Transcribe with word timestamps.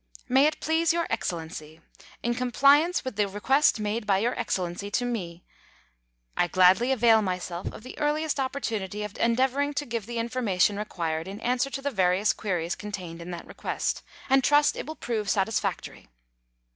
MAY 0.27 0.47
IT 0.47 0.59
PLEASE 0.61 0.93
YOUR 0.93 1.05
EXCELLENCY, 1.11 1.79
In 2.23 2.33
compliance 2.33 3.05
with 3.05 3.17
the 3.17 3.27
request 3.27 3.79
made 3.79 4.07
by 4.07 4.17
Your 4.17 4.33
Excellency 4.33 4.89
to 4.89 5.05
me, 5.05 5.43
I 6.35 6.47
gladly 6.47 6.91
avail 6.91 7.21
myself 7.21 7.71
of 7.71 7.83
the 7.83 7.95
earliest 7.99 8.39
opportunity 8.39 9.03
of 9.03 9.15
endeavouring 9.19 9.75
to 9.75 9.85
give 9.85 10.07
the 10.07 10.17
information 10.17 10.79
required 10.79 11.27
in 11.27 11.39
answer 11.41 11.69
to 11.69 11.83
the 11.83 11.91
various 11.91 12.33
queries 12.33 12.73
contained 12.73 13.21
in 13.21 13.29
that 13.29 13.45
request, 13.45 14.01
and 14.27 14.43
trust 14.43 14.75
it 14.75 14.87
will 14.87 14.95
prove 14.95 15.29
satisfactory. 15.29 16.07